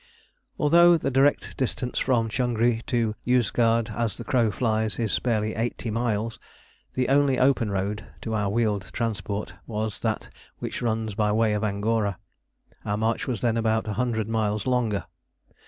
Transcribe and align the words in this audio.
Although 0.57 0.97
the 0.97 1.11
direct 1.11 1.55
distance 1.57 1.99
from 1.99 2.27
Changri 2.27 2.83
to 2.87 3.13
Yozgad, 3.23 3.91
as 3.91 4.17
the 4.17 4.23
crow 4.23 4.49
flies, 4.49 4.97
is 4.97 5.19
barely 5.19 5.53
80 5.53 5.91
miles, 5.91 6.39
the 6.93 7.07
only 7.07 7.37
road 7.37 7.39
open 7.43 8.05
to 8.21 8.33
our 8.33 8.49
wheeled 8.49 8.89
transport 8.93 9.53
was 9.67 9.99
that 9.99 10.31
which 10.57 10.81
runs 10.81 11.13
by 11.13 11.31
way 11.31 11.53
of 11.53 11.63
Angora: 11.63 12.17
our 12.83 12.97
march 12.97 13.27
was 13.27 13.41
then 13.41 13.57
about 13.57 13.85
100 13.85 14.27
miles 14.27 14.65
longer. 14.65 15.05